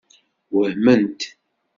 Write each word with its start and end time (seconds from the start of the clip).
Wehment. 0.55 1.19